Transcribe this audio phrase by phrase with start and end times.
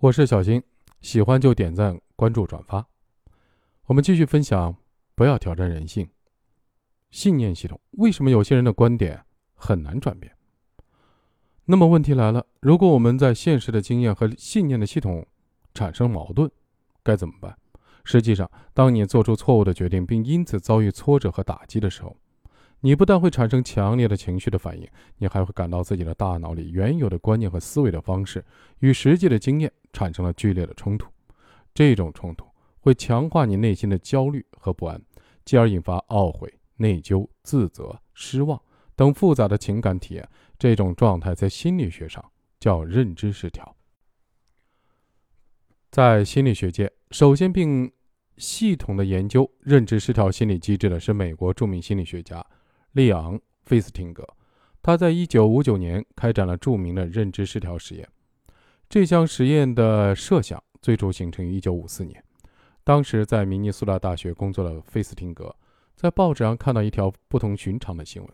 [0.00, 0.62] 我是小新，
[1.00, 2.86] 喜欢就点赞、关注、转发。
[3.86, 4.76] 我们继续分享，
[5.16, 6.08] 不要挑战人性。
[7.10, 9.20] 信念系统为什么有些人的观点
[9.54, 10.32] 很难转变？
[11.64, 15.26] 那么问题来了，如果我们在现实的经验和信念的系统
[15.74, 16.48] 产生矛盾，
[17.02, 17.58] 该怎么办？
[18.04, 22.16] 实际上，当你做出错误的决定，并因此遭遇挫折和打击的时候，
[22.78, 24.86] 你不但会产生强烈的情绪的反应，
[25.16, 28.44] 你还会感到自己的大脑里原有的观念和思维的方式
[28.78, 31.08] 与实际的经验产生了剧烈的冲突。
[31.74, 32.46] 这种冲突
[32.80, 35.00] 会强化你内心的焦虑和不安，
[35.44, 38.60] 继而引发懊悔、内疚、自责、失望
[38.96, 40.28] 等复杂的情感体验。
[40.58, 42.24] 这种状态在心理学上
[42.58, 43.76] 叫认知失调。
[45.90, 47.90] 在心理学界，首先并
[48.36, 52.44] 系统的研究认知失调心理机制的是美国著名心理学家。
[52.92, 54.26] 利昂·费斯汀格，
[54.82, 58.08] 他在1959年开展了著名的认知失调实验。
[58.88, 62.24] 这项实验的设想最初形成于1954年。
[62.82, 65.54] 当时在明尼苏达大学工作的费斯汀格，
[65.94, 68.30] 在报纸上看到一条不同寻常的新闻。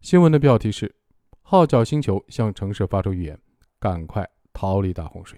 [0.00, 0.94] 新闻的标题是
[1.42, 3.36] ：“号角星球向城市发出预言，
[3.80, 5.36] 赶快逃离大洪水。”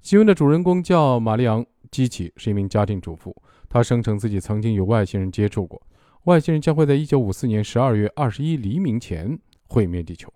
[0.00, 3.34] 新闻的主人公叫玛丽昂·基奇，是一名家庭主妇。
[3.68, 5.82] 她声称自己曾经与外星人接触过。
[6.26, 10.32] 外星人将会在一九五四年十二月二十一黎明前毁灭地球。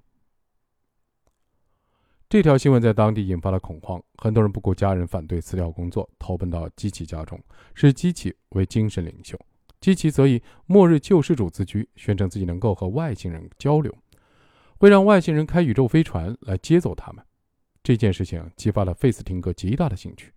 [2.30, 7.36] 这条新闻在当地引发了恐慌，很多人不顾家人反对辞掉工作，投奔到基奇家中，
[7.74, 9.36] 视基奇为精神领袖。
[9.80, 13.92] 基奇则以末日救世主自居，宣称自己能够和外星人交流，
[14.78, 17.24] 会让外星人开宇宙飞船来接走他们。
[17.82, 20.32] 这件事情激发了费斯汀格极大的兴趣，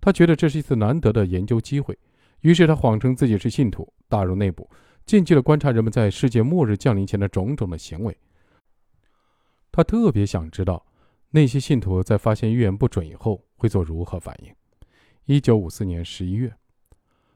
[0.00, 1.98] 他觉得这是一次难得的研究机会，
[2.42, 4.70] 于是他谎称自己是信徒，打入内部。
[5.04, 8.16] 近距离观察人们在世界末日降临前的种种的行为，
[9.72, 10.86] 他特别想知道
[11.34, 14.54] 那些信徒在发现预言不准以后会做如何反应。
[15.24, 16.52] 一九五四年十一月，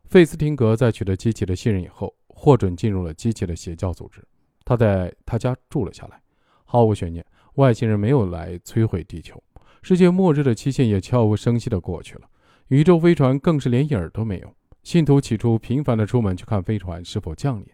[0.05, 4.23] 费斯汀格在取得基奇的信任以后，获准进入了基奇的邪教组织。
[4.67, 6.21] 他在他家住了下来。
[6.65, 7.25] 毫无悬念，
[7.55, 9.43] 外星人没有来摧毁地球，
[9.83, 12.29] 世界末日的期限也悄无声息地过去了。
[12.69, 14.55] 宇宙飞船更是连影儿都没有。
[14.83, 17.67] 信徒起初频繁地出门去看飞船是否降临，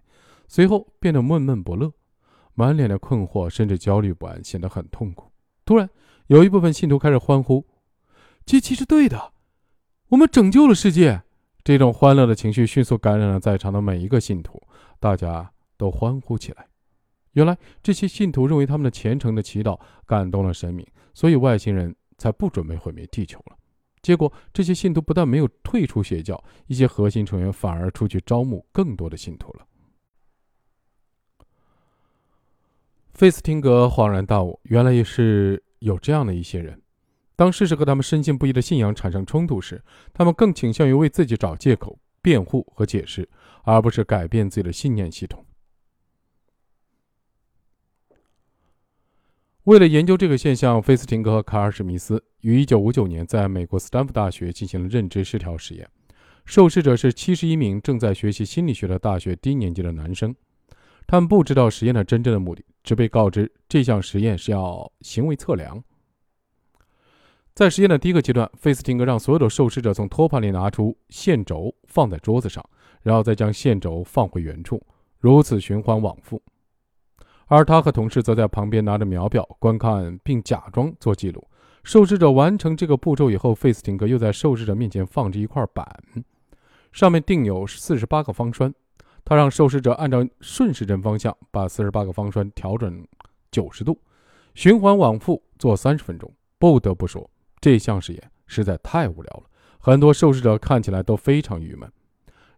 [0.47, 1.93] 随后变得闷闷不乐，
[2.55, 5.33] 满脸的困惑，甚至焦虑不安，显得很痛苦。
[5.65, 5.89] 突然，
[6.33, 7.63] 有一部分信徒开始欢呼
[8.47, 9.35] ：“机器是对的，
[10.09, 11.23] 我们拯救了世界！”
[11.63, 14.59] 这种欢乐的情绪迅速感染了在场的每一个信徒，
[14.99, 16.67] 大家都欢呼起来。
[17.33, 23.57] 原来，这些信徒认为他们的虔诚的祈祷感动了神明，所以外星人才不准备毁灭地球了。
[24.01, 29.67] 结果，这些信徒不但没有退出邪教，一些核心成员反而出去招募更多的信徒了。
[33.13, 36.81] 费斯汀格恍然大悟，原来也是有这样的一些人：
[37.37, 39.83] 当事实和他们深信不疑的信仰产生冲突时，
[40.13, 43.29] 他们更倾向于为自己找借口、辩护和解释，
[43.65, 45.45] 而不是改变自己的信念系统。
[49.65, 55.89] 为了研究这个现象，费斯廷格和卡尔史密斯于1959年在美国斯坦福大学进行了认知失调实验。
[56.45, 60.35] 受试者是71名正在学习心理学的大学低年级的男生。
[61.07, 65.83] 他们不知道实验的真正的目的，只被告知这项实验是要行为测量。
[67.55, 72.65] 在实验的第一个阶段，费斯汀格让所有的受试者从托盘里拿出线轴放在桌子上，
[73.03, 74.81] 然后再将线轴放回原处，
[75.19, 76.41] 如此循环往复。
[77.49, 81.47] 而他和同事则在旁边拿着秒表观看，并假装做记录。
[81.85, 85.85] 受试者完成这个步骤以后，费斯汀格又在受试者面前放置一块板，
[86.91, 88.73] 上面钉有四十八个方栓。
[89.25, 93.07] 他让受试者按照顺时针方向把四十八个方栓调整
[93.51, 93.99] 九十度，
[94.55, 96.33] 循环往复做三十分钟。
[96.59, 97.31] 不得不说，
[97.61, 99.45] 这项实验实在太无聊了，
[99.79, 101.91] 很多受试者看起来都非常郁闷。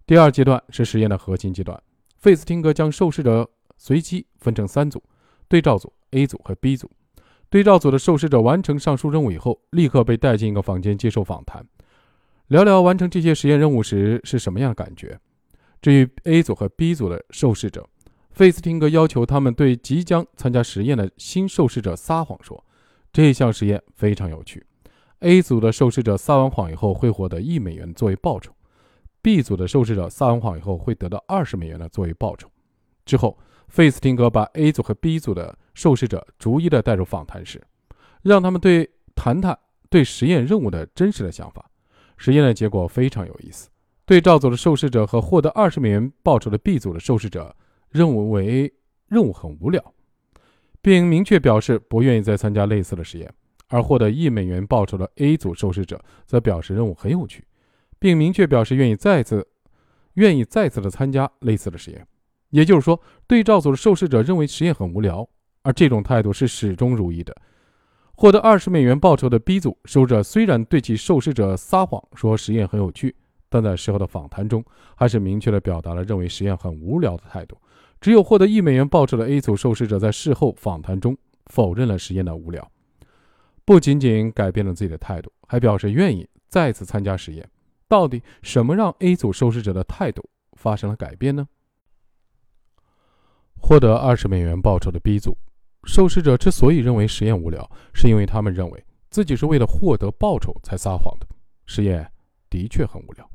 [0.06, 1.82] 第二阶段是实验的核心阶段，
[2.16, 3.50] 费斯汀格将受试者。
[3.76, 5.02] 随机分成三组：
[5.48, 6.88] 对照组 A 组和 B 组。
[7.50, 11.66] 对照组的受试者完成上述任务以后，立刻被带进一个房间接受访谈，
[12.46, 15.18] 聊聊完成这些实验任务时是什么样的感觉。
[15.84, 17.86] 至于 A 组和 B 组的受试者，
[18.30, 22.64] 费斯汀格要求他们对即将参加实验的新受试者撒谎，说
[23.12, 24.64] 这项实验非常有趣。
[25.18, 28.50] A 组的受试者撒完谎以后会获得一美元作为报酬
[29.20, 32.48] ，B 组的受试者撒完谎以后会得到二十美元的作为报酬。
[33.04, 33.38] 之后。
[33.66, 37.60] 费斯汀格把 A 组和 B 组的受试者逐一的带入访谈室，
[38.22, 39.58] 让他们对谈谈
[39.90, 41.68] 对实验任务的真实的想法。
[42.16, 43.68] 实验的结果非常有意思。
[44.06, 47.54] 对照组的受试者和获得二十美元报酬的 B 组的受试者
[47.90, 48.72] 认为
[49.08, 49.94] 任务很无聊，
[50.82, 53.32] 并明确表示不愿意再参加类似的实验。
[53.68, 57.44] 而获得一美元报酬的 A 组受试者则表示任务很有趣，
[57.98, 59.48] 并明确表示愿意再次
[60.14, 62.06] 愿意再次的参加类似的实验。
[62.50, 65.26] 也就是说，对照组的受试者认为实验很无聊，
[65.62, 67.34] 而这种态度是始终如一的。
[68.12, 73.16] 获得二十美元报酬的 B 组受者虽然对其受试者撒谎说实验很有趣，
[73.54, 74.64] 但在事后的访谈中
[74.96, 77.56] 还是明确地表达了认为实验很无聊的态度。
[78.00, 81.16] 只有获得一美元报酬的 A 组受试者在事后访谈中
[81.46, 82.68] 否认了实验的无聊，
[83.64, 87.48] 不仅仅改变了自己的态度，还表示愿意再次参加实验。
[87.86, 91.46] 到底什么让 A 组受试者的态度发生了改变呢？
[93.60, 95.38] 获得二十美元报酬的 B 组
[95.84, 101.26] 受试者之所以认为实验无聊，是因为他们认为自己是为了获得报酬才撒谎的。
[101.66, 102.10] 实验
[102.50, 103.30] 的确很无聊。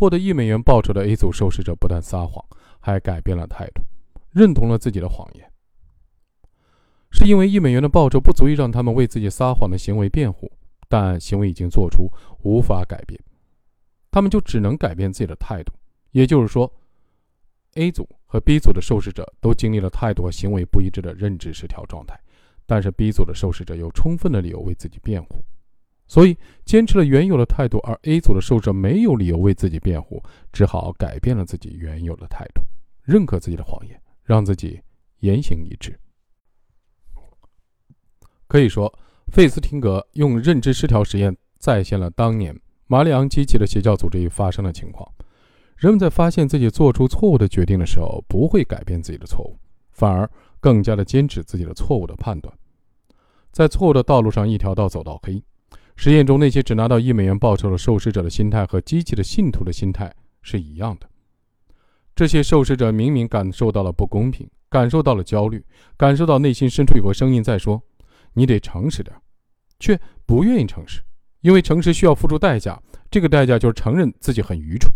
[0.00, 2.42] 获得一美元报酬的 A 组受试者不但撒谎，
[2.80, 3.82] 还改变了态度，
[4.30, 5.46] 认同了自己的谎言。
[7.10, 10.50] 是因为一美元的报酬不足以让他们为自己撒谎的行为辩护，
[10.88, 12.10] 但行为已经做出，
[12.40, 13.20] 无法改变，
[14.10, 15.74] 他们就只能改变自己的态度。
[16.12, 16.72] 也就是说。
[17.74, 22.18] A 组和 B 组的受试者都经历了态度和行为不一致的认知失调状态，
[22.66, 25.44] 但是 B 组的受试者有充分的理由为自己辩护，
[26.10, 30.20] 所以坚持了原有的态度，而 A 组的受者没有理由为自己辩护，
[30.52, 32.62] 只好改变了自己原有的态度，
[33.04, 34.80] 认可自己的谎言，让自己
[35.20, 35.96] 言行一致。
[38.48, 38.92] 可以说，
[39.28, 42.58] 费斯汀格用认知失调实验再现了当年
[42.88, 45.08] 马里昂机器的邪教组织发生的情况。
[45.76, 49.56] 人们在发现自己做出错误的决定的时候，不会改变自己的错误，
[49.92, 50.28] 反而
[50.58, 52.52] 更加的坚持自己的错误的判断，
[53.52, 55.40] 在错误的道路上一条道走到黑。
[56.02, 60.10] 实验中那些只拿到一美元报酬的受试者的心态和机器的信徒的心态
[60.40, 61.06] 是一样的。
[62.16, 65.62] 这些受试者明明感受到了不公平，感受到了焦虑，
[65.98, 67.82] 感受到内心深处有个声音在说
[68.32, 69.14] ：“你得诚实点。”
[69.78, 71.02] 却不愿意诚实，
[71.42, 74.90] 因为诚实需要付出代价，这个代价就是承认自己很愚蠢。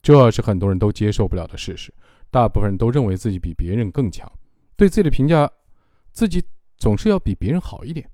[0.00, 1.92] 这是很多人都接受不了的事实。
[2.30, 4.26] 大部分人都认为自己比别人更强，
[4.74, 5.50] 对自己的评价，
[6.12, 6.42] 自己
[6.78, 8.08] 总是要比别人好一点。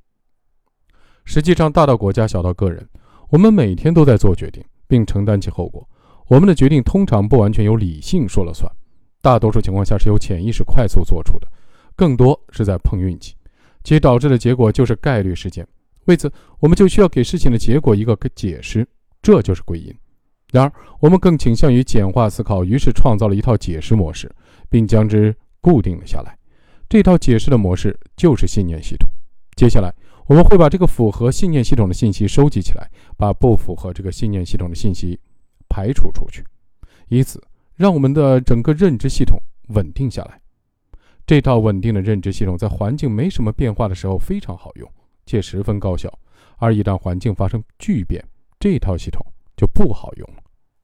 [1.29, 2.89] 实际上，大到国家，小到个人，
[3.29, 5.87] 我们每天都在做决定，并承担其后果。
[6.27, 8.67] 我们的决定通常不完全由理性说了算，
[9.21, 11.47] 大多数情况下是由潜意识快速做出的，
[11.95, 13.35] 更多是在碰运气，
[13.85, 15.69] 其导致的结果就是概率事件。
[16.07, 18.89] 为此，我们就需要给事情的结果一个解释，
[19.21, 19.95] 这就是归因。
[20.51, 24.35] 然而，我们更倾向于简化思考，于是创造了一套解释模式，
[24.71, 26.35] 并将之固定了下来。
[26.89, 29.11] 这套解释的模式就是信念系统。
[29.57, 29.93] 接下来，
[30.29, 35.19] 我们会把这个符合信念系统的信息收集起来，把不符合这个信念系统的信息
[35.69, 36.45] 排除出去，
[37.09, 37.43] 以此
[37.75, 40.39] 让我们的整个认知系统稳定下来。
[41.27, 44.87] 这套稳定的认知系统在环境没什么变化的时候非常好用，
[45.27, 46.09] 且十分高效；
[46.59, 48.23] 而一旦环境发生巨变，
[48.61, 49.25] 这套系统。
[49.59, 50.43] 就不好用了。